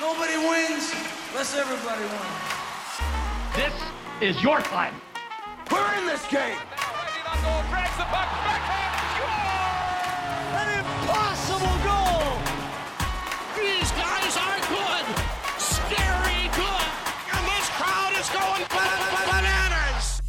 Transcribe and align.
Nobody 0.00 0.36
wins 0.36 0.92
unless 1.30 1.54
everybody 1.56 2.02
wins. 2.02 2.42
This 3.54 3.72
is 4.20 4.42
your 4.42 4.60
time. 4.60 4.92
We're 5.70 5.94
in 6.00 6.06
this 6.06 6.26
game. 6.26 6.58
An 10.50 10.78
impossible 10.80 11.78
goal! 11.86 12.42
These 13.54 13.92
guys 13.92 14.36
are 14.36 14.58
good! 14.66 15.06
Scary 15.62 16.50
good! 16.58 16.90
And 17.30 17.46
this 17.46 17.68
crowd 17.70 18.14
is 18.18 18.28
going 18.30 18.66
bananas! 19.30 20.22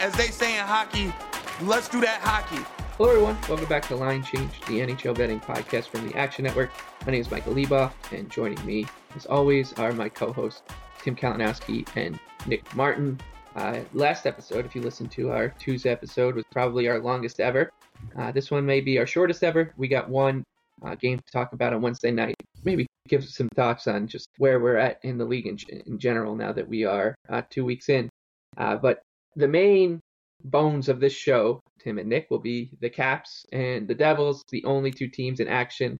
As 0.00 0.14
they 0.14 0.28
say 0.28 0.58
in 0.58 0.64
hockey, 0.64 1.12
let's 1.60 1.88
do 1.88 2.00
that 2.00 2.22
hockey. 2.22 2.64
Hello, 2.96 3.10
everyone. 3.10 3.36
Welcome 3.46 3.68
back 3.68 3.86
to 3.88 3.96
Line 3.96 4.22
Change, 4.22 4.58
the 4.60 4.80
NHL 4.80 5.14
betting 5.14 5.38
podcast 5.38 5.88
from 5.88 6.08
the 6.08 6.16
Action 6.16 6.44
Network. 6.44 6.70
My 7.06 7.12
name 7.12 7.20
is 7.20 7.30
Michael 7.30 7.54
Leboff, 7.54 7.92
and 8.10 8.28
joining 8.28 8.66
me, 8.66 8.84
as 9.14 9.26
always, 9.26 9.72
are 9.74 9.92
my 9.92 10.08
co-hosts 10.08 10.62
Tim 10.98 11.14
Kalinowski 11.14 11.86
and 11.94 12.18
Nick 12.48 12.74
Martin. 12.74 13.20
Uh, 13.54 13.78
last 13.92 14.26
episode, 14.26 14.66
if 14.66 14.74
you 14.74 14.82
listened 14.82 15.12
to 15.12 15.30
our 15.30 15.50
Tuesday 15.50 15.90
episode, 15.90 16.34
was 16.34 16.42
probably 16.50 16.88
our 16.88 16.98
longest 16.98 17.38
ever. 17.38 17.70
Uh, 18.18 18.32
this 18.32 18.50
one 18.50 18.66
may 18.66 18.80
be 18.80 18.98
our 18.98 19.06
shortest 19.06 19.44
ever. 19.44 19.72
We 19.76 19.86
got 19.86 20.08
one 20.08 20.42
uh, 20.84 20.96
game 20.96 21.18
to 21.18 21.32
talk 21.32 21.52
about 21.52 21.72
on 21.72 21.80
Wednesday 21.80 22.10
night. 22.10 22.34
Maybe 22.64 22.88
give 23.06 23.24
some 23.24 23.50
thoughts 23.54 23.86
on 23.86 24.08
just 24.08 24.26
where 24.38 24.58
we're 24.58 24.76
at 24.76 24.98
in 25.04 25.16
the 25.16 25.24
league 25.24 25.46
in, 25.46 25.58
in 25.86 26.00
general 26.00 26.34
now 26.34 26.52
that 26.52 26.68
we 26.68 26.84
are 26.84 27.14
uh, 27.28 27.42
two 27.50 27.64
weeks 27.64 27.88
in. 27.88 28.08
Uh, 28.56 28.74
but 28.74 29.00
the 29.36 29.46
main 29.46 30.00
bones 30.42 30.88
of 30.88 30.98
this 30.98 31.12
show, 31.12 31.60
Tim 31.78 31.98
and 31.98 32.08
Nick, 32.08 32.26
will 32.32 32.40
be 32.40 32.72
the 32.80 32.90
Caps 32.90 33.46
and 33.52 33.86
the 33.86 33.94
Devils, 33.94 34.42
the 34.50 34.64
only 34.64 34.90
two 34.90 35.06
teams 35.06 35.38
in 35.38 35.46
action. 35.46 35.96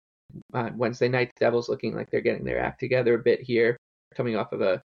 Uh, 0.54 0.70
Wednesday 0.76 1.08
night, 1.08 1.30
the 1.36 1.44
Devils 1.44 1.68
looking 1.68 1.94
like 1.94 2.10
they're 2.10 2.20
getting 2.20 2.44
their 2.44 2.60
act 2.60 2.80
together 2.80 3.14
a 3.14 3.22
bit 3.22 3.40
here, 3.40 3.76
coming 4.14 4.36
off 4.36 4.52
of 4.52 4.60
a, 4.60 4.82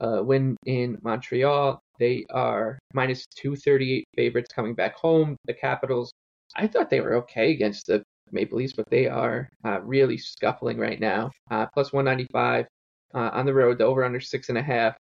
a 0.00 0.22
win 0.22 0.56
in 0.66 0.98
Montreal. 1.02 1.80
They 1.98 2.24
are 2.30 2.78
minus 2.94 3.26
238 3.36 4.04
favorites 4.14 4.52
coming 4.54 4.74
back 4.74 4.94
home. 4.94 5.36
The 5.46 5.54
Capitals, 5.54 6.12
I 6.56 6.66
thought 6.66 6.90
they 6.90 7.00
were 7.00 7.16
okay 7.16 7.52
against 7.52 7.86
the 7.86 8.02
Maple 8.30 8.58
Leafs, 8.58 8.74
but 8.74 8.88
they 8.90 9.06
are 9.06 9.48
uh, 9.64 9.80
really 9.82 10.18
scuffling 10.18 10.78
right 10.78 11.00
now. 11.00 11.30
Uh, 11.50 11.66
plus 11.74 11.92
195 11.92 12.66
uh, 13.14 13.18
on 13.32 13.46
the 13.46 13.54
road, 13.54 13.78
the 13.78 13.84
over 13.84 14.04
under 14.04 14.20
six 14.20 14.48
and 14.48 14.58
a 14.58 14.62
half 14.62 14.96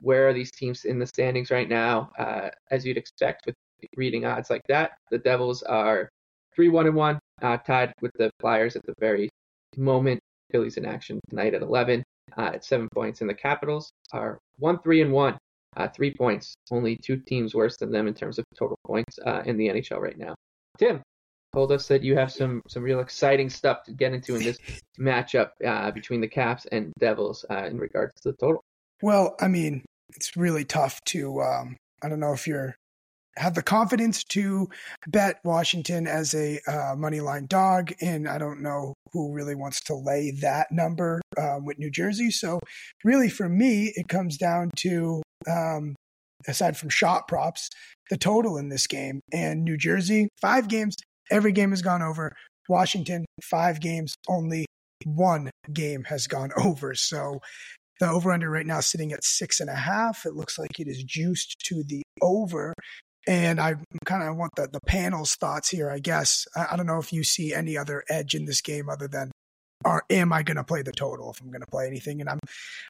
where 0.00 0.28
are 0.28 0.32
these 0.32 0.50
teams 0.50 0.84
in 0.84 0.98
the 0.98 1.06
standings 1.06 1.50
right 1.50 1.68
now? 1.68 2.10
Uh, 2.18 2.50
as 2.70 2.84
you'd 2.84 2.96
expect 2.96 3.46
with 3.46 3.54
reading 3.96 4.24
odds 4.24 4.50
like 4.50 4.66
that, 4.68 4.92
the 5.10 5.18
Devils 5.18 5.62
are 5.62 6.08
three 6.54 6.68
one 6.68 6.86
and 6.86 6.94
one, 6.94 7.18
uh, 7.42 7.56
tied 7.58 7.92
with 8.00 8.12
the 8.18 8.30
Flyers 8.40 8.76
at 8.76 8.82
the 8.86 8.94
very 8.98 9.28
moment. 9.76 10.20
Phillies 10.50 10.78
in 10.78 10.86
action 10.86 11.20
tonight 11.28 11.52
at 11.52 11.60
11 11.60 12.02
uh, 12.36 12.50
at 12.54 12.64
seven 12.64 12.88
points, 12.94 13.20
and 13.20 13.28
the 13.28 13.34
Capitals 13.34 13.90
are 14.12 14.38
one 14.58 14.78
three 14.80 15.02
and 15.02 15.12
one, 15.12 15.36
uh, 15.76 15.88
three 15.88 16.12
points. 16.12 16.54
Only 16.70 16.96
two 16.96 17.16
teams 17.16 17.54
worse 17.54 17.76
than 17.76 17.90
them 17.90 18.06
in 18.06 18.14
terms 18.14 18.38
of 18.38 18.44
total 18.56 18.78
points 18.86 19.18
uh, 19.24 19.42
in 19.44 19.56
the 19.56 19.68
NHL 19.68 20.00
right 20.00 20.16
now. 20.16 20.34
Tim 20.78 21.02
told 21.54 21.72
us 21.72 21.88
that 21.88 22.02
you 22.02 22.16
have 22.16 22.32
some 22.32 22.62
some 22.68 22.82
real 22.82 23.00
exciting 23.00 23.50
stuff 23.50 23.84
to 23.84 23.92
get 23.92 24.12
into 24.12 24.36
in 24.36 24.42
this 24.42 24.58
matchup 24.98 25.50
uh, 25.66 25.90
between 25.90 26.20
the 26.20 26.28
Caps 26.28 26.66
and 26.66 26.92
Devils 26.98 27.44
in 27.50 27.78
regards 27.78 28.14
to 28.22 28.30
the 28.30 28.36
total. 28.36 28.62
Well, 29.02 29.36
I 29.40 29.48
mean, 29.48 29.84
it's 30.14 30.36
really 30.36 30.64
tough 30.64 31.00
to. 31.06 31.42
Um, 31.42 31.76
I 32.02 32.08
don't 32.08 32.20
know 32.20 32.32
if 32.32 32.46
you're 32.46 32.76
have 33.38 33.54
the 33.54 33.62
confidence 33.62 34.24
to 34.24 34.68
bet 35.06 35.40
Washington 35.44 36.06
as 36.06 36.34
a 36.34 36.60
uh, 36.66 36.94
money 36.96 37.20
line 37.20 37.46
dog, 37.46 37.92
and 38.00 38.28
I 38.28 38.38
don't 38.38 38.62
know 38.62 38.94
who 39.12 39.32
really 39.32 39.54
wants 39.54 39.80
to 39.84 39.94
lay 39.94 40.32
that 40.42 40.68
number 40.70 41.20
um, 41.40 41.64
with 41.64 41.78
New 41.78 41.90
Jersey. 41.90 42.30
So, 42.30 42.60
really, 43.04 43.28
for 43.28 43.48
me, 43.48 43.92
it 43.96 44.08
comes 44.08 44.36
down 44.36 44.70
to 44.78 45.22
um, 45.50 45.94
aside 46.46 46.76
from 46.76 46.88
shot 46.88 47.28
props, 47.28 47.70
the 48.10 48.16
total 48.16 48.56
in 48.56 48.68
this 48.68 48.86
game. 48.86 49.20
And 49.32 49.64
New 49.64 49.76
Jersey, 49.76 50.28
five 50.40 50.68
games, 50.68 50.96
every 51.30 51.52
game 51.52 51.70
has 51.70 51.82
gone 51.82 52.02
over. 52.02 52.34
Washington, 52.68 53.24
five 53.42 53.80
games, 53.80 54.14
only 54.28 54.66
one 55.04 55.50
game 55.72 56.04
has 56.04 56.26
gone 56.26 56.50
over. 56.64 56.94
So 56.94 57.40
the 58.00 58.08
over 58.08 58.30
under 58.30 58.50
right 58.50 58.66
now 58.66 58.80
sitting 58.80 59.12
at 59.12 59.24
six 59.24 59.60
and 59.60 59.70
a 59.70 59.74
half. 59.74 60.24
It 60.24 60.34
looks 60.34 60.58
like 60.58 60.78
it 60.78 60.86
is 60.86 61.02
juiced 61.02 61.58
to 61.66 61.82
the 61.82 62.02
over. 62.22 62.72
And 63.28 63.60
I 63.60 63.74
kind 64.06 64.22
of 64.22 64.36
want 64.36 64.52
the, 64.56 64.68
the 64.72 64.80
panel's 64.80 65.34
thoughts 65.36 65.68
here, 65.68 65.90
I 65.90 65.98
guess. 65.98 66.48
I, 66.56 66.68
I 66.72 66.76
don't 66.76 66.86
know 66.86 66.98
if 66.98 67.12
you 67.12 67.22
see 67.22 67.52
any 67.52 67.76
other 67.76 68.02
edge 68.08 68.34
in 68.34 68.46
this 68.46 68.62
game 68.62 68.88
other 68.88 69.06
than 69.06 69.30
or 69.84 70.02
am 70.10 70.32
I 70.32 70.42
going 70.42 70.56
to 70.56 70.64
play 70.64 70.82
the 70.82 70.92
total 70.92 71.30
if 71.30 71.40
I'm 71.40 71.50
going 71.50 71.60
to 71.60 71.66
play 71.66 71.86
anything? 71.86 72.20
And 72.20 72.28
I'm, 72.28 72.40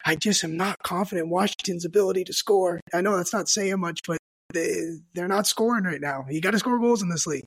I 0.06 0.16
just 0.16 0.42
am 0.44 0.56
not 0.56 0.78
confident 0.82 1.26
in 1.26 1.30
Washington's 1.30 1.84
ability 1.84 2.24
to 2.24 2.32
score. 2.32 2.80
I 2.94 3.00
know 3.00 3.16
that's 3.16 3.32
not 3.32 3.48
saying 3.48 3.78
much, 3.80 4.00
but 4.06 4.18
they, 4.54 4.98
they're 5.12 5.28
not 5.28 5.46
scoring 5.46 5.84
right 5.84 6.00
now. 6.00 6.24
You 6.30 6.40
got 6.40 6.52
to 6.52 6.58
score 6.58 6.78
goals 6.78 7.02
in 7.02 7.08
this 7.08 7.26
league. 7.26 7.44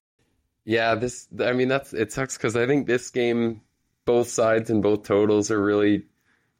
Yeah, 0.63 0.93
this. 0.93 1.27
I 1.39 1.53
mean, 1.53 1.69
that's 1.69 1.91
it 1.91 2.11
sucks 2.11 2.37
because 2.37 2.55
I 2.55 2.67
think 2.67 2.85
this 2.85 3.09
game, 3.09 3.61
both 4.05 4.27
sides 4.27 4.69
and 4.69 4.83
both 4.83 5.03
totals 5.03 5.49
are 5.49 5.61
really 5.61 6.05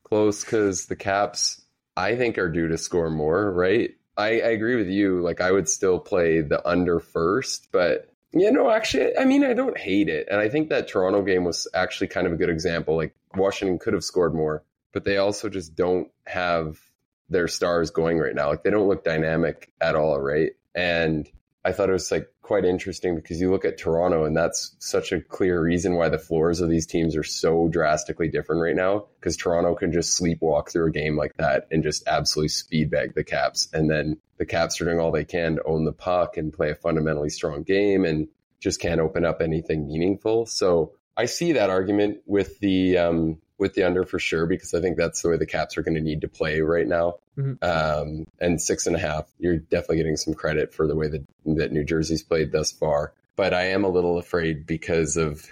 close 0.04 0.44
because 0.44 0.88
the 0.88 0.96
Caps, 0.96 1.62
I 1.96 2.16
think, 2.16 2.40
are 2.40 2.50
due 2.50 2.68
to 2.70 2.80
score 2.80 3.12
more, 3.12 3.52
right? 3.52 3.92
I, 4.22 4.28
I 4.40 4.50
agree 4.52 4.76
with 4.76 4.88
you. 4.88 5.22
Like, 5.22 5.42
I 5.42 5.52
would 5.52 5.68
still 5.68 6.00
play 6.00 6.42
the 6.42 6.66
under 6.68 7.00
first, 7.00 7.70
but 7.72 8.08
you 8.34 8.50
know, 8.52 8.70
actually, 8.72 9.18
I 9.18 9.26
mean, 9.26 9.44
I 9.44 9.54
don't 9.54 9.78
hate 9.78 10.08
it. 10.08 10.28
And 10.32 10.40
I 10.40 10.48
think 10.48 10.70
that 10.70 10.88
Toronto 10.88 11.22
game 11.22 11.44
was 11.44 11.68
actually 11.74 12.08
kind 12.08 12.28
of 12.28 12.34
a 12.34 12.38
good 12.38 12.50
example. 12.50 12.96
Like, 12.96 13.14
Washington 13.36 13.78
could 13.78 13.94
have 13.94 14.04
scored 14.04 14.34
more, 14.34 14.64
but 14.94 15.04
they 15.04 15.18
also 15.18 15.50
just 15.50 15.76
don't 15.76 16.10
have 16.26 16.80
their 17.30 17.48
stars 17.48 17.92
going 17.92 18.20
right 18.20 18.36
now. 18.36 18.50
Like, 18.50 18.64
they 18.64 18.70
don't 18.70 18.88
look 18.88 19.04
dynamic 19.04 19.72
at 19.82 19.96
all, 19.96 20.20
right? 20.20 20.52
And 20.74 21.30
I 21.64 21.72
thought 21.72 21.90
it 21.90 21.94
was 21.94 22.12
like 22.12 22.28
quite 22.42 22.66
interesting 22.66 23.16
because 23.16 23.40
you 23.40 23.52
look 23.52 23.66
at 23.66 23.78
Toronto 23.78 24.26
and 24.26 24.36
that's 24.36 24.76
such 24.80 25.12
a 25.12 25.22
clear 25.22 25.62
reason 25.62 25.96
why 25.96 26.10
the 26.10 26.18
floors 26.18 26.60
of 26.60 26.70
these 26.70 26.88
teams 26.88 27.16
are 27.16 27.24
so 27.24 27.68
drastically 27.68 28.30
different 28.30 28.62
right 28.62 28.76
now 28.76 29.06
because 29.20 29.38
Toronto 29.38 29.76
can 29.76 29.92
just 29.92 30.20
sleepwalk 30.20 30.72
through 30.72 30.88
a 30.88 30.92
game 30.92 31.16
like 31.16 31.36
that 31.38 31.68
and 31.72 31.84
just 31.84 32.08
absolutely 32.08 32.50
speedbag 32.50 33.14
the 33.14 33.24
Caps 33.24 33.70
and 33.74 33.90
then 33.90 34.18
the 34.38 34.46
Caps 34.46 34.82
are 34.82 34.86
doing 34.86 35.00
all 35.00 35.12
they 35.12 35.24
can 35.24 35.58
to 35.58 35.64
own 35.64 35.86
the 35.86 35.94
puck 35.94 36.36
and 36.36 36.52
play 36.52 36.72
a 36.72 36.76
fundamentally 36.76 37.30
strong 37.30 37.62
game 37.62 38.06
and 38.06 38.28
just 38.60 38.82
can't 38.82 39.02
open 39.02 39.24
up 39.24 39.42
anything 39.42 39.88
meaningful. 39.88 40.48
So 40.48 40.94
I 41.16 41.26
see 41.26 41.54
that 41.54 41.70
argument 41.70 42.20
with 42.26 42.60
the 42.60 42.98
um, 42.98 43.38
with 43.62 43.76
the 43.76 43.84
under 43.84 44.04
for 44.04 44.18
sure 44.18 44.48
because 44.48 44.74
I 44.74 44.82
think 44.82 44.98
that's 44.98 45.22
the 45.22 45.30
way 45.30 45.38
the 45.38 45.46
Caps 45.46 45.78
are 45.78 45.84
going 45.84 45.94
to 45.94 46.02
need 46.02 46.22
to 46.22 46.28
play 46.28 46.62
right 46.62 46.88
now. 46.88 47.20
Mm-hmm. 47.38 47.64
Um, 47.64 48.26
and 48.40 48.60
six 48.60 48.88
and 48.88 48.96
a 48.96 49.00
half, 49.00 49.32
you're 49.38 49.58
definitely 49.58 49.98
getting 49.98 50.18
some 50.18 50.34
credit 50.34 50.74
for 50.74 50.88
the 50.88 50.96
way 50.96 51.08
that 51.08 51.24
that 51.46 51.72
New 51.72 51.84
Jersey's 51.84 52.24
played 52.24 52.52
thus 52.52 52.72
far. 52.72 53.14
But 53.36 53.54
I 53.54 53.68
am 53.68 53.84
a 53.84 53.90
little 53.90 54.18
afraid 54.18 54.66
because 54.66 55.16
of 55.16 55.46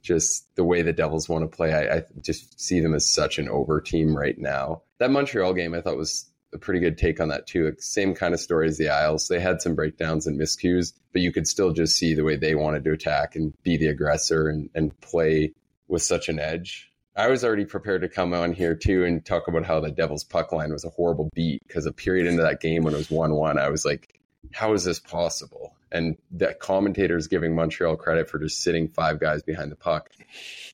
just 0.00 0.46
the 0.56 0.64
way 0.64 0.80
the 0.80 0.94
Devils 0.94 1.28
want 1.28 1.48
to 1.48 1.54
play. 1.54 1.74
I, 1.74 1.98
I 1.98 2.04
just 2.22 2.58
see 2.58 2.80
them 2.80 2.94
as 2.94 3.06
such 3.06 3.38
an 3.38 3.50
over 3.50 3.82
team 3.82 4.16
right 4.16 4.38
now. 4.38 4.80
That 4.98 5.10
Montreal 5.10 5.52
game 5.52 5.74
I 5.74 5.82
thought 5.82 5.98
was 5.98 6.24
a 6.54 6.58
pretty 6.58 6.80
good 6.80 6.96
take 6.96 7.20
on 7.20 7.28
that 7.28 7.46
too. 7.46 7.76
Same 7.78 8.14
kind 8.14 8.32
of 8.32 8.40
story 8.40 8.68
as 8.68 8.78
the 8.78 8.88
Isles. 8.88 9.28
They 9.28 9.38
had 9.38 9.60
some 9.60 9.74
breakdowns 9.74 10.26
and 10.26 10.40
miscues, 10.40 10.94
but 11.12 11.20
you 11.20 11.30
could 11.30 11.46
still 11.46 11.72
just 11.72 11.98
see 11.98 12.14
the 12.14 12.24
way 12.24 12.36
they 12.36 12.54
wanted 12.54 12.84
to 12.84 12.92
attack 12.92 13.36
and 13.36 13.52
be 13.62 13.76
the 13.76 13.88
aggressor 13.88 14.48
and, 14.48 14.70
and 14.74 14.98
play 15.02 15.52
with 15.88 16.02
such 16.02 16.30
an 16.30 16.38
edge. 16.38 16.89
I 17.20 17.28
was 17.28 17.44
already 17.44 17.66
prepared 17.66 18.00
to 18.00 18.08
come 18.08 18.32
on 18.32 18.54
here 18.54 18.74
too 18.74 19.04
and 19.04 19.22
talk 19.22 19.46
about 19.46 19.66
how 19.66 19.78
the 19.78 19.90
Devils 19.90 20.24
puck 20.24 20.52
line 20.52 20.72
was 20.72 20.86
a 20.86 20.88
horrible 20.88 21.28
beat 21.34 21.60
because 21.68 21.84
a 21.84 21.92
period 21.92 22.26
into 22.26 22.42
that 22.42 22.62
game 22.62 22.82
when 22.82 22.94
it 22.94 22.96
was 22.96 23.10
1 23.10 23.34
1, 23.34 23.58
I 23.58 23.68
was 23.68 23.84
like, 23.84 24.18
how 24.52 24.72
is 24.72 24.84
this 24.84 24.98
possible? 24.98 25.76
And 25.92 26.16
that 26.30 26.60
commentators 26.60 27.26
giving 27.26 27.54
Montreal 27.54 27.96
credit 27.96 28.30
for 28.30 28.38
just 28.38 28.62
sitting 28.62 28.88
five 28.88 29.20
guys 29.20 29.42
behind 29.42 29.70
the 29.70 29.76
puck. 29.76 30.08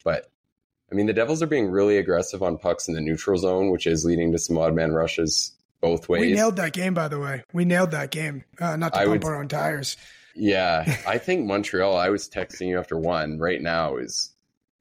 But 0.05 0.31
I 0.93 0.95
mean, 0.95 1.07
the 1.07 1.13
Devils 1.13 1.43
are 1.43 1.49
being 1.49 1.69
really 1.69 1.99
aggressive 1.99 2.45
on 2.45 2.59
pucks 2.59 2.87
in 2.87 2.95
the 2.95 3.01
neutral 3.01 3.39
zone, 3.39 3.73
which 3.73 3.89
is 3.89 4.05
leading 4.05 4.31
to 4.31 4.39
some 4.39 4.57
odd 4.57 4.73
man 4.73 4.93
rushes 4.93 5.51
both 5.81 6.09
ways. 6.09 6.21
We 6.21 6.35
nailed 6.35 6.57
that 6.57 6.73
game, 6.73 6.95
by 6.95 7.09
the 7.09 7.19
way. 7.19 7.43
We 7.53 7.65
nailed 7.65 7.91
that 7.91 8.13
game. 8.13 8.45
Uh, 8.61 8.77
not 8.77 8.95
to 8.95 9.01
I 9.01 9.07
pump 9.07 9.25
would, 9.25 9.29
our 9.29 9.41
own 9.41 9.49
tires. 9.49 9.97
Yeah, 10.37 10.97
I 11.09 11.19
think 11.19 11.45
Montreal. 11.45 11.97
I 11.97 12.11
was 12.11 12.29
texting 12.29 12.69
you 12.69 12.79
after 12.79 12.97
one. 12.97 13.41
Right 13.41 13.61
now 13.61 13.97
is 13.97 14.33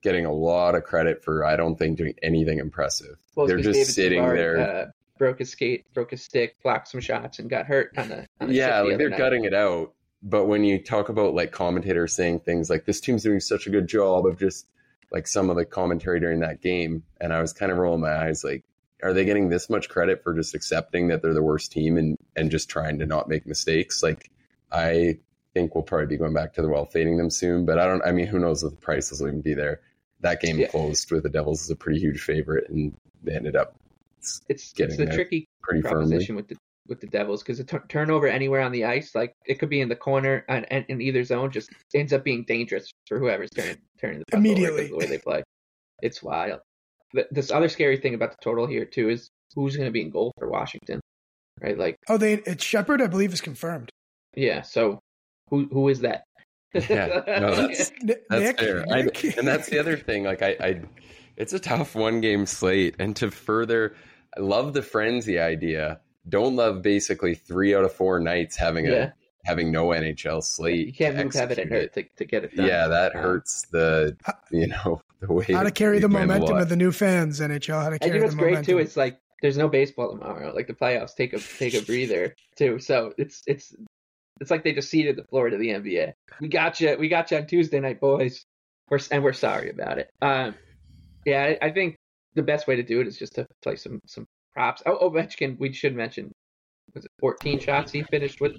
getting 0.06 0.26
a 0.26 0.32
lot 0.32 0.76
of 0.76 0.84
credit 0.84 1.24
for 1.24 1.44
I 1.44 1.56
don't 1.56 1.78
think 1.78 1.98
doing 1.98 2.14
anything 2.22 2.60
impressive. 2.60 3.18
Well, 3.36 3.48
They're 3.48 3.58
just 3.58 3.74
David 3.74 3.94
sitting 3.94 4.20
Savard, 4.20 4.38
there. 4.38 4.58
Uh, 4.60 4.86
broke 5.18 5.40
his 5.40 5.50
skate, 5.50 5.92
broke 5.94 6.12
his 6.12 6.24
stick, 6.24 6.56
blocked 6.62 6.88
some 6.90 7.02
shots, 7.02 7.40
and 7.40 7.50
got 7.50 7.66
hurt 7.66 7.92
on 7.98 8.10
the. 8.10 8.28
On 8.40 8.48
the 8.48 8.54
yeah, 8.54 8.80
like 8.82 8.92
the 8.92 8.98
they're 8.98 9.10
night. 9.10 9.18
gutting 9.18 9.44
it 9.46 9.54
out. 9.54 9.94
But 10.22 10.46
when 10.46 10.64
you 10.64 10.82
talk 10.82 11.10
about 11.10 11.34
like 11.34 11.52
commentators 11.52 12.14
saying 12.14 12.42
things 12.42 12.70
like 12.70 12.86
this 12.86 13.02
team's 13.02 13.24
doing 13.24 13.40
such 13.40 13.66
a 13.66 13.72
good 13.72 13.88
job 13.88 14.28
of 14.28 14.40
just 14.40 14.68
like 15.12 15.28
some 15.28 15.50
of 15.50 15.56
the 15.56 15.66
commentary 15.66 16.20
during 16.20 16.40
that 16.42 16.62
game, 16.62 17.04
and 17.20 17.34
I 17.34 17.42
was 17.42 17.52
kind 17.52 17.72
of 17.72 17.80
rolling 17.80 18.02
my 18.02 18.16
eyes 18.16 18.44
like, 18.44 18.64
are 19.04 19.12
they 19.12 19.26
getting 19.26 19.50
this 19.50 19.70
much 19.72 19.90
credit 19.90 20.24
for 20.24 20.36
just 20.36 20.54
accepting 20.54 21.08
that 21.08 21.24
they're 21.24 21.34
the 21.34 21.44
worst 21.44 21.72
team 21.72 21.98
and 21.98 22.18
and 22.36 22.52
just 22.52 22.70
trying 22.70 23.00
to 23.00 23.08
not 23.08 23.28
make 23.28 23.48
mistakes? 23.48 24.04
Like, 24.04 24.30
I 24.72 25.18
think 25.56 25.74
we'll 25.74 25.84
probably 25.84 26.06
be 26.06 26.18
going 26.18 26.34
back 26.34 26.54
to 26.54 26.62
the 26.62 26.70
well 26.70 26.86
fading 26.86 27.18
them 27.18 27.32
soon, 27.32 27.66
but 27.66 27.80
I 27.80 27.88
don't. 27.88 28.06
I 28.06 28.12
mean, 28.12 28.28
who 28.28 28.38
knows 28.38 28.62
if 28.62 28.72
the 28.72 28.78
prices 28.78 29.20
will 29.22 29.30
even 29.30 29.42
be 29.42 29.56
there. 29.56 29.82
That 30.22 30.42
game 30.42 30.60
Yeah. 30.60 30.68
closed 30.68 31.12
with 31.12 31.24
the 31.24 31.30
Devils 31.30 31.62
as 31.64 31.70
a 31.70 31.76
pretty 31.76 32.00
huge 32.00 32.22
favorite, 32.22 32.70
and 32.70 32.94
they 33.24 33.36
ended 33.36 33.56
up 33.56 33.76
It's 34.20 34.42
it's 34.50 34.74
Getting 34.74 34.98
the 34.98 35.06
there 35.06 35.14
tricky 35.16 35.46
pretty 35.62 35.82
firmly. 35.82 35.96
proposition 36.10 36.36
with 36.36 36.48
the 36.48 36.58
with 36.88 37.02
the 37.02 37.08
Devils 37.08 37.42
because 37.42 37.60
a 37.60 37.64
t- 37.64 37.78
turnover 37.90 38.28
anywhere 38.28 38.62
on 38.62 38.72
the 38.72 38.86
ice, 38.86 39.16
like 39.16 39.34
it 39.46 39.56
could 39.60 39.70
be 39.70 39.82
in 39.82 39.90
the 39.90 39.96
corner 39.96 40.46
and, 40.48 40.72
and 40.72 40.86
in 40.88 41.02
either 41.02 41.24
zone, 41.24 41.50
just 41.52 41.70
ends 41.96 42.14
up 42.14 42.24
being 42.24 42.44
dangerous 42.44 42.92
for 43.08 43.18
whoever's 43.20 43.50
turning 43.52 43.78
turning 44.00 44.20
the 44.20 44.26
puck 44.32 44.38
Immediately. 44.40 44.84
of 44.86 44.90
the 44.92 44.98
way 44.98 45.06
they 45.08 45.18
play. 45.18 45.44
It's 46.04 46.22
wild. 46.22 46.60
But 47.14 47.28
this 47.32 47.50
other 47.52 47.70
scary 47.70 47.98
thing 47.98 48.14
about 48.14 48.32
the 48.32 48.38
total 48.42 48.68
here 48.68 48.86
too 48.86 49.10
is 49.10 49.30
who's 49.56 49.76
going 49.78 49.88
to 49.88 49.92
be 49.92 50.02
in 50.02 50.10
goal 50.12 50.32
for 50.38 50.48
Washington, 50.50 51.00
right? 51.62 51.78
Like, 51.78 51.96
Oh, 52.10 52.18
they 52.18 52.34
it's 52.36 52.64
Shepard, 52.64 53.02
I 53.02 53.08
believe, 53.08 53.34
is 53.34 53.42
confirmed. 53.42 53.90
yeah. 54.36 54.62
So 54.62 55.00
who 55.50 55.66
who 55.72 55.90
is 55.90 56.02
that? 56.02 56.24
Yeah, 56.90 57.24
no, 57.40 57.56
that's- 57.56 57.92
That's 58.02 58.30
Nick, 58.30 58.60
fair. 58.60 58.86
I, 58.92 59.00
and 59.38 59.48
that's 59.48 59.70
the 59.70 59.80
other 59.80 59.98
thing. 59.98 60.24
Like 60.24 60.42
I, 60.42 60.56
I, 60.60 60.82
it's 61.38 61.54
a 61.54 61.60
tough 61.60 61.96
one 61.96 62.22
game 62.22 62.46
slate, 62.46 62.96
and 63.00 63.16
to 63.18 63.32
further, 63.32 63.96
I 64.38 64.42
love 64.42 64.74
the 64.74 64.82
frenzy 64.82 65.40
idea. 65.40 66.00
Don't 66.28 66.56
love 66.56 66.82
basically 66.82 67.36
three 67.36 67.76
out 67.76 67.84
of 67.84 67.94
four 67.94 68.20
nights 68.20 68.56
having 68.56 68.86
yeah. 68.86 68.92
a 68.92 69.12
having 69.46 69.72
no 69.72 69.88
NHL 69.88 70.44
slate. 70.44 70.88
You 70.88 70.94
can't 70.94 71.16
move 71.16 71.26
and 71.26 71.36
execute 71.36 71.72
earth 71.72 71.92
to, 71.94 72.04
to 72.18 72.26
get 72.26 72.44
it 72.44 72.54
it. 72.54 72.58
done. 72.58 72.68
Yeah, 72.68 72.88
that 72.88 73.14
hurts 73.14 73.68
the 73.72 74.18
you 74.52 74.68
know 74.68 75.02
the 75.20 75.32
way 75.32 75.46
how 75.50 75.64
to 75.64 75.72
carry 75.72 76.00
the 76.00 76.10
momentum 76.10 76.58
of 76.58 76.70
the 76.70 76.76
new 76.76 76.92
fans, 76.92 77.40
NHL. 77.40 77.82
How 77.82 77.90
to 77.90 78.00
carry 78.00 78.14
you 78.14 78.20
know 78.20 78.26
what's 78.26 78.36
great 78.36 78.52
momentum. 78.52 78.74
too? 78.74 78.78
It's 78.80 78.98
like 78.98 79.20
there's 79.42 79.58
no 79.58 79.68
baseball 79.70 80.12
tomorrow. 80.12 80.54
Like 80.54 80.68
the 80.68 80.74
playoffs 80.74 81.16
take 81.16 81.34
a 81.34 81.40
take 81.40 81.74
a 81.76 81.82
breather 81.82 82.36
too. 82.56 82.80
So 82.80 83.14
it's 83.18 83.44
it's 83.46 83.76
it's 84.42 84.52
like 84.52 84.64
they 84.64 84.74
just 84.74 84.90
ceded 84.90 85.16
the 85.16 85.24
floor 85.24 85.50
to 85.50 85.58
the 85.58 85.70
NBA. 85.70 86.14
We 86.42 86.48
got 86.48 86.80
you. 86.82 86.96
We 87.00 87.08
got 87.08 87.32
you 87.32 87.38
on 87.38 87.48
Tuesday 87.48 87.80
night, 87.80 88.00
boys. 88.00 88.44
We're 88.90 89.00
and 89.12 89.24
we're 89.24 89.34
sorry 89.34 89.70
about 89.70 89.98
it. 89.98 90.10
Um, 90.22 90.56
yeah, 91.26 91.56
I, 91.62 91.68
I 91.68 91.72
think 91.72 91.96
the 92.36 92.44
best 92.44 92.68
way 92.68 92.76
to 92.76 92.84
do 92.84 93.00
it 93.02 93.08
is 93.08 93.18
just 93.18 93.36
to 93.36 93.48
play 93.64 93.76
some 93.76 94.00
some 94.06 94.26
props. 94.54 94.84
Oh, 94.86 95.10
Ovechkin. 95.10 95.58
We 95.60 95.72
should 95.72 95.96
mention 95.96 96.32
was 96.94 97.06
it 97.06 97.12
14 97.20 97.60
shots 97.60 97.92
he 97.92 98.04
finished 98.04 98.42
with. 98.42 98.58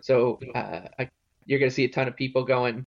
So 0.00 0.40
uh, 0.54 0.82
I, 0.98 1.08
you're 1.46 1.58
going 1.58 1.70
to 1.70 1.74
see 1.74 1.84
a 1.84 1.88
ton 1.88 2.08
of 2.08 2.16
people 2.16 2.44
going 2.44 2.84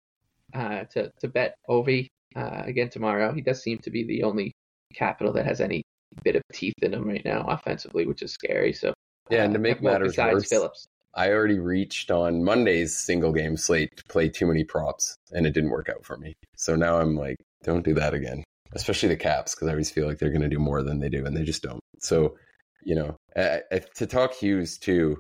uh, 0.54 0.84
to 0.92 1.12
to 1.20 1.28
bet 1.28 1.56
Ovi 1.70 2.08
uh, 2.36 2.64
again 2.66 2.90
tomorrow. 2.90 3.34
He 3.34 3.42
does 3.42 3.62
seem 3.62 3.80
to 3.80 3.90
be 3.90 4.04
the 4.04 4.24
only 4.24 4.52
capital 4.94 5.34
that 5.34 5.46
has 5.46 5.62
any 5.62 5.84
bit 6.24 6.36
of 6.36 6.42
teeth 6.54 6.74
in 6.82 6.94
him 6.94 7.08
right 7.08 7.24
now 7.26 7.46
offensively, 7.48 8.06
which 8.06 8.22
is 8.22 8.32
scary. 8.32 8.74
So 8.74 8.94
Yeah, 9.30 9.44
and 9.44 9.54
to 9.54 9.60
uh, 9.60 9.62
make 9.62 9.82
matters 9.82 10.14
besides 10.14 10.34
worse, 10.34 10.50
Phillips, 10.50 10.88
I 11.16 11.32
already 11.32 11.60
reached 11.60 12.12
on 12.12 12.44
Monday's 12.44 12.96
single 12.96 13.32
game 13.32 13.58
slate 13.58 13.98
to 13.98 14.04
play 14.06 14.30
too 14.30 14.46
many 14.46 14.64
props, 14.64 15.16
and 15.32 15.46
it 15.46 15.54
didn't 15.54 15.72
work 15.72 15.90
out 15.90 16.06
for 16.06 16.18
me. 16.18 16.34
So 16.56 16.76
now 16.76 17.00
I'm 17.00 17.16
like, 17.16 17.38
don't 17.64 17.86
do 17.86 17.94
that 17.96 18.14
again. 18.14 18.44
Especially 18.74 19.10
the 19.10 19.18
Caps, 19.18 19.56
because 19.56 19.68
I 19.68 19.72
always 19.72 19.90
feel 19.90 20.08
like 20.08 20.20
they're 20.20 20.30
going 20.30 20.42
to 20.42 20.50
do 20.50 20.60
more 20.60 20.84
than 20.84 21.00
they 21.00 21.10
do, 21.10 21.26
and 21.26 21.36
they 21.36 21.44
just 21.44 21.64
don't. 21.64 21.82
So, 22.00 22.38
you 22.84 22.96
know, 22.96 23.16
I, 23.36 23.62
I, 23.72 23.82
to 23.96 24.06
talk 24.06 24.34
Hughes 24.34 24.78
too, 24.78 25.20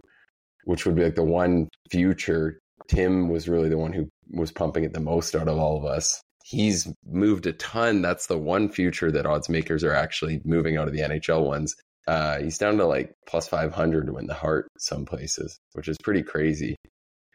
which 0.66 0.86
would 0.86 0.96
be 0.96 1.04
like 1.04 1.16
the 1.16 1.24
one 1.24 1.68
future. 1.90 2.60
Tim 2.88 3.30
was 3.30 3.50
really 3.50 3.70
the 3.70 3.78
one 3.78 3.94
who 3.94 4.08
was 4.32 4.52
pumping 4.52 4.84
it 4.84 4.94
the 4.94 5.00
most 5.00 5.36
out 5.36 5.48
of 5.48 5.58
all 5.58 5.78
of 5.78 5.86
us. 5.86 6.22
He's 6.44 6.92
moved 7.06 7.48
a 7.48 7.54
ton. 7.54 8.02
That's 8.02 8.28
the 8.28 8.38
one 8.38 8.70
future 8.70 9.12
that 9.12 9.26
odds 9.26 9.50
makers 9.50 9.84
are 9.84 9.94
actually 9.94 10.42
moving 10.46 10.78
out 10.78 10.88
of 10.88 10.94
the 10.94 11.02
NHL 11.02 11.46
ones. 11.46 11.76
Uh, 12.10 12.40
he's 12.42 12.58
down 12.58 12.78
to 12.78 12.86
like 12.88 13.14
plus 13.28 13.48
500 13.48 14.08
to 14.08 14.14
win 14.14 14.26
the 14.26 14.34
heart 14.34 14.68
some 14.80 15.06
places, 15.06 15.60
which 15.74 15.88
is 15.88 15.96
pretty 16.04 16.24
crazy. 16.24 16.76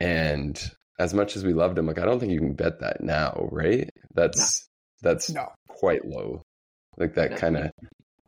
And 0.01 0.61
as 0.99 1.15
much 1.15 1.37
as 1.37 1.45
we 1.45 1.53
loved 1.53 1.79
him, 1.79 1.87
like 1.87 1.99
I 2.01 2.05
don't 2.05 2.19
think 2.19 2.33
you 2.33 2.41
can 2.41 2.55
bet 2.55 2.81
that 2.81 3.01
now, 3.01 3.49
right? 3.53 3.89
That's 4.15 4.67
that's 5.01 5.31
no. 5.31 5.47
quite 5.69 6.05
low. 6.05 6.43
Like 6.97 7.15
that 7.15 7.31
No. 7.33 7.37
kind 7.37 7.57
of 7.57 7.71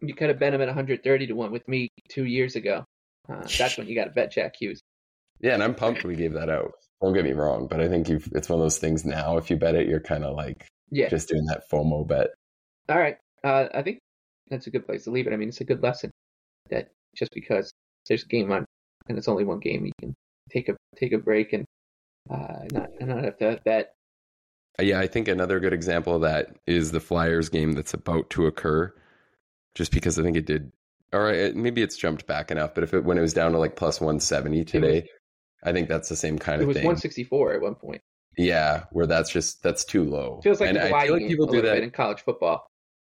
you 0.00 0.14
could 0.14 0.28
have 0.28 0.38
bet 0.38 0.54
him 0.54 0.60
at 0.60 0.69
130 0.69 1.26
to 1.26 1.32
one 1.32 1.50
with 1.50 1.66
me 1.66 1.88
two 2.10 2.25
years 2.25 2.54
ago. 2.54 2.84
Uh, 3.28 3.43
that's 3.58 3.76
when 3.76 3.88
you 3.88 3.96
got 3.96 4.04
to 4.04 4.10
bet 4.10 4.31
Jack 4.31 4.54
Hughes. 4.60 4.81
yeah. 5.40 5.54
And 5.54 5.62
I'm 5.64 5.75
pumped 5.75 6.04
we 6.04 6.14
gave 6.14 6.34
that 6.34 6.48
out. 6.48 6.72
Don't 7.02 7.12
get 7.12 7.25
me 7.25 7.32
wrong, 7.32 7.66
but 7.66 7.81
I 7.81 7.88
think 7.88 8.08
you've 8.08 8.28
it's 8.37 8.48
one 8.48 8.60
of 8.60 8.64
those 8.64 8.78
things 8.78 9.04
now. 9.04 9.37
If 9.37 9.50
you 9.50 9.56
bet 9.56 9.75
it, 9.75 9.88
you're 9.88 9.98
kind 10.00 10.22
of 10.25 10.37
like 10.37 10.69
Yeah. 10.90 11.08
just 11.08 11.28
doing 11.28 11.44
that 11.46 11.69
FOMO 11.69 12.06
bet. 12.06 12.28
All 12.88 12.98
right. 12.98 13.16
Uh, 13.43 13.66
I 13.75 13.82
think 13.82 13.98
that's 14.48 14.69
a 14.69 14.70
good 14.70 14.87
place 14.87 15.04
to 15.04 15.10
leave 15.10 15.26
it. 15.26 15.32
I 15.32 15.37
mean, 15.37 15.48
it's 15.48 15.60
a 15.60 15.64
good 15.64 15.82
lesson 15.82 16.10
that 16.71 16.91
just 17.17 17.33
because 17.33 17.73
there's 18.09 18.25
a 18.25 18.27
game 18.29 18.53
on 18.53 18.65
and 19.09 19.19
it's 19.19 19.29
only 19.29 19.45
one 19.45 19.61
game, 19.61 19.87
you 19.87 19.93
can 20.01 20.15
take 20.51 20.69
a 20.69 20.77
take 20.97 21.13
a 21.13 21.19
break 21.19 21.53
and 21.53 21.65
uh, 22.31 22.65
not 22.73 22.89
not 23.01 23.25
have 23.25 23.39
to 23.39 23.61
bet. 23.65 23.93
Uh, 24.79 24.83
Yeah, 24.83 25.01
I 25.01 25.07
think 25.07 25.29
another 25.29 25.61
good 25.61 25.73
example 25.73 26.17
of 26.17 26.23
that 26.23 26.57
is 26.67 26.93
the 26.93 27.01
Flyers 27.01 27.49
game 27.49 27.73
that's 27.73 27.95
about 27.95 28.31
to 28.31 28.47
occur. 28.47 28.93
Just 29.75 29.93
because 29.93 30.19
I 30.19 30.23
think 30.23 30.37
it 30.39 30.47
did, 30.47 30.73
or 31.13 31.31
it, 31.31 31.55
maybe 31.55 31.83
it's 31.83 31.97
jumped 31.99 32.27
back 32.27 32.51
enough. 32.51 32.75
But 32.75 32.85
if 32.85 32.95
it 32.95 33.05
when 33.05 33.19
it 33.19 33.23
was 33.23 33.35
down 33.35 33.53
to 33.53 33.59
like 33.59 33.77
plus 33.77 34.01
one 34.01 34.21
seventy 34.21 34.65
today, 34.65 35.07
I 35.63 35.73
think 35.73 35.89
that's 35.89 36.09
the 36.09 36.17
same 36.17 36.39
kind 36.39 36.63
of 36.63 36.67
thing. 36.69 36.77
It 36.77 36.89
was 36.89 37.03
164 37.03 37.53
at 37.55 37.61
one 37.61 37.75
point. 37.75 38.01
Yeah, 38.39 38.85
where 38.93 39.07
that's 39.07 39.31
just 39.31 39.63
that's 39.63 39.85
too 39.85 40.05
low. 40.05 40.41
Feels 40.43 40.61
like 40.61 40.71
and 40.71 40.79
I 40.79 41.05
feel 41.05 41.15
like 41.15 41.27
people 41.29 41.47
do 41.47 41.63
that. 41.63 41.79
in 41.83 41.91
college 41.91 42.21
football. 42.21 42.67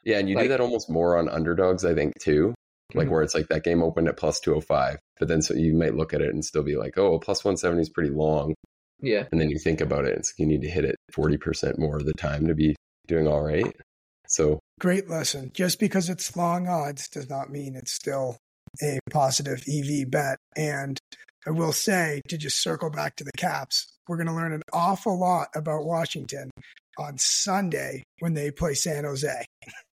yeah, 0.04 0.18
and 0.18 0.28
you 0.28 0.36
like- 0.36 0.44
do 0.44 0.48
that 0.50 0.60
almost 0.60 0.88
more 0.90 1.16
on 1.18 1.28
underdogs, 1.28 1.84
I 1.84 1.94
think, 1.94 2.12
too. 2.20 2.54
Like 2.92 3.08
Mhm. 3.08 3.10
where 3.12 3.22
it's 3.22 3.34
like 3.34 3.48
that 3.48 3.64
game 3.64 3.82
opened 3.82 4.08
at 4.08 4.16
plus 4.16 4.40
two 4.40 4.50
hundred 4.52 4.66
five, 4.66 4.98
but 5.18 5.28
then 5.28 5.40
so 5.42 5.54
you 5.54 5.74
might 5.74 5.94
look 5.94 6.12
at 6.12 6.20
it 6.20 6.34
and 6.34 6.44
still 6.44 6.62
be 6.62 6.76
like, 6.76 6.98
oh, 6.98 7.10
well, 7.10 7.18
plus 7.18 7.44
one 7.44 7.56
seventy 7.56 7.82
is 7.82 7.88
pretty 7.88 8.10
long. 8.10 8.54
Yeah. 9.00 9.24
and 9.32 9.40
then 9.40 9.50
you 9.50 9.58
think 9.58 9.80
about 9.80 10.04
it, 10.06 10.16
it's 10.16 10.30
like 10.32 10.38
you 10.38 10.46
need 10.46 10.62
to 10.62 10.68
hit 10.70 10.84
it 10.84 10.96
forty 11.12 11.36
percent 11.36 11.78
more 11.78 11.96
of 11.96 12.04
the 12.06 12.12
time 12.14 12.46
to 12.46 12.54
be 12.54 12.74
doing 13.06 13.26
all 13.26 13.42
right. 13.42 13.74
So 14.28 14.60
Great 14.80 15.08
lesson. 15.08 15.50
Just 15.54 15.78
because 15.78 16.08
it's 16.08 16.36
long 16.36 16.66
odds 16.68 17.08
does 17.08 17.28
not 17.28 17.50
mean 17.50 17.74
it's 17.76 17.92
still 17.92 18.36
a 18.82 18.98
positive 19.10 19.62
EV 19.68 20.10
bet. 20.10 20.38
And 20.56 20.98
I 21.46 21.50
will 21.50 21.72
say, 21.72 22.22
to 22.28 22.36
just 22.38 22.62
circle 22.62 22.90
back 22.90 23.16
to 23.16 23.24
the 23.24 23.30
Caps, 23.36 23.86
we're 24.08 24.16
going 24.16 24.26
to 24.28 24.32
learn 24.34 24.52
an 24.54 24.62
awful 24.72 25.18
lot 25.18 25.48
about 25.54 25.84
Washington 25.84 26.50
on 26.98 27.18
Sunday 27.18 28.02
when 28.20 28.32
they 28.34 28.50
play 28.50 28.74
San 28.74 29.04
Jose. 29.04 29.44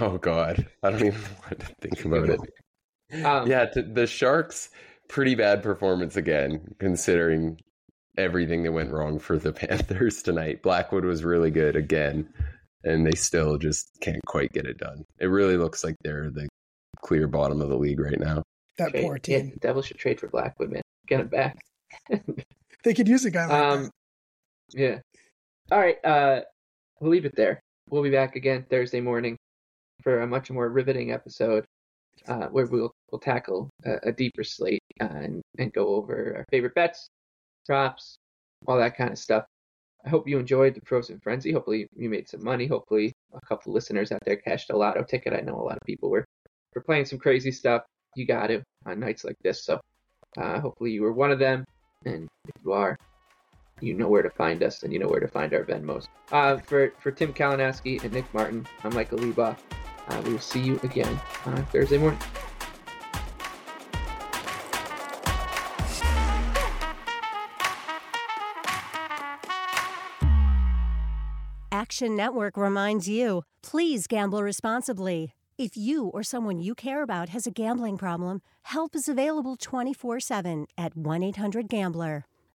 Oh 0.00 0.18
God, 0.18 0.66
I 0.82 0.90
don't 0.90 1.04
even 1.04 1.20
want 1.42 1.60
to 1.60 1.66
think 1.80 2.04
about 2.04 2.30
it. 2.30 2.40
Um, 3.24 3.46
Yeah, 3.48 3.66
t- 3.66 3.82
the 3.82 4.06
Sharks, 4.06 4.70
pretty 5.08 5.34
bad 5.34 5.62
performance 5.62 6.16
again, 6.16 6.74
considering 6.78 7.58
everything 8.16 8.62
that 8.62 8.72
went 8.72 8.92
wrong 8.92 9.18
for 9.18 9.38
the 9.38 9.52
Panthers 9.52 10.22
tonight. 10.22 10.62
Blackwood 10.62 11.04
was 11.04 11.24
really 11.24 11.50
good 11.50 11.76
again, 11.76 12.28
and 12.84 13.06
they 13.06 13.14
still 13.16 13.58
just 13.58 13.88
can't 14.00 14.24
quite 14.26 14.52
get 14.52 14.66
it 14.66 14.78
done. 14.78 15.04
It 15.18 15.26
really 15.26 15.56
looks 15.56 15.84
like 15.84 15.96
they're 16.02 16.30
the 16.30 16.48
clear 17.02 17.26
bottom 17.26 17.60
of 17.60 17.68
the 17.68 17.76
league 17.76 18.00
right 18.00 18.18
now. 18.18 18.42
That 18.78 18.90
trade- 18.90 19.02
poor 19.04 19.16
yeah, 19.26 19.38
team. 19.38 19.50
the 19.50 19.56
Devils 19.60 19.86
should 19.86 19.98
trade 19.98 20.18
for 20.20 20.28
Blackwood, 20.28 20.70
man. 20.72 20.82
Get 21.06 21.20
him 21.20 21.28
back. 21.28 21.58
They 22.82 22.94
could 22.94 23.08
use 23.08 23.24
a 23.24 23.30
guy 23.30 23.46
like 23.46 23.62
Um, 23.78 23.90
yeah. 24.72 24.98
All 25.70 25.78
right. 25.78 26.02
Uh, 26.04 26.40
we'll 27.00 27.10
leave 27.10 27.24
it 27.24 27.36
there. 27.36 27.60
We'll 27.94 28.02
be 28.02 28.10
back 28.10 28.34
again 28.34 28.66
Thursday 28.68 29.00
morning 29.00 29.36
for 30.02 30.22
a 30.22 30.26
much 30.26 30.50
more 30.50 30.68
riveting 30.68 31.12
episode 31.12 31.64
uh, 32.26 32.48
where 32.48 32.66
we'll 32.66 32.90
we'll 33.12 33.20
tackle 33.20 33.70
a, 33.84 34.08
a 34.08 34.12
deeper 34.12 34.42
slate 34.42 34.82
uh, 35.00 35.04
and 35.04 35.40
and 35.60 35.72
go 35.72 35.94
over 35.94 36.34
our 36.38 36.44
favorite 36.50 36.74
bets, 36.74 37.06
props, 37.66 38.16
all 38.66 38.78
that 38.78 38.96
kind 38.96 39.12
of 39.12 39.18
stuff. 39.18 39.44
I 40.04 40.08
hope 40.08 40.26
you 40.26 40.40
enjoyed 40.40 40.74
the 40.74 40.80
Frozen 40.84 41.20
Frenzy. 41.20 41.52
Hopefully 41.52 41.86
you 41.94 42.10
made 42.10 42.28
some 42.28 42.42
money. 42.42 42.66
Hopefully 42.66 43.12
a 43.32 43.46
couple 43.46 43.72
listeners 43.72 44.10
out 44.10 44.22
there 44.26 44.38
cashed 44.38 44.70
a 44.70 44.76
lotto 44.76 45.04
ticket. 45.04 45.32
I 45.32 45.42
know 45.42 45.54
a 45.54 45.62
lot 45.62 45.76
of 45.76 45.86
people 45.86 46.10
were 46.10 46.24
were 46.74 46.82
playing 46.82 47.04
some 47.04 47.20
crazy 47.20 47.52
stuff. 47.52 47.84
You 48.16 48.26
got 48.26 48.48
to 48.48 48.60
on 48.86 48.98
nights 48.98 49.22
like 49.22 49.38
this. 49.44 49.64
So 49.64 49.78
uh, 50.36 50.58
hopefully 50.58 50.90
you 50.90 51.02
were 51.02 51.12
one 51.12 51.30
of 51.30 51.38
them. 51.38 51.64
And 52.04 52.26
if 52.48 52.56
you 52.64 52.72
are, 52.72 52.98
you 53.80 53.94
know 53.94 54.08
where 54.08 54.22
to 54.22 54.30
find 54.30 54.62
us 54.62 54.82
and 54.82 54.92
you 54.92 54.98
know 54.98 55.08
where 55.08 55.20
to 55.20 55.28
find 55.28 55.52
our 55.52 55.64
Venmos. 55.64 56.08
Uh, 56.32 56.58
for, 56.58 56.92
for 57.00 57.10
Tim 57.10 57.32
Kalinowski 57.32 58.02
and 58.02 58.12
Nick 58.12 58.32
Martin, 58.32 58.66
I'm 58.82 58.94
Michael 58.94 59.18
Leboff. 59.18 59.58
Uh, 60.08 60.22
we 60.24 60.32
will 60.32 60.38
see 60.38 60.60
you 60.60 60.78
again 60.82 61.20
on 61.46 61.64
Thursday 61.66 61.98
morning. 61.98 62.20
Action 71.72 72.16
Network 72.16 72.56
reminds 72.56 73.08
you 73.08 73.42
please 73.62 74.06
gamble 74.06 74.42
responsibly. 74.42 75.32
If 75.58 75.76
you 75.76 76.06
or 76.06 76.22
someone 76.22 76.58
you 76.60 76.74
care 76.74 77.02
about 77.02 77.28
has 77.30 77.46
a 77.46 77.50
gambling 77.50 77.98
problem, 77.98 78.42
help 78.62 78.94
is 78.94 79.08
available 79.08 79.56
24 79.56 80.20
7 80.20 80.66
at 80.78 80.96
1 80.96 81.22
800 81.22 81.68
Gambler. 81.68 82.24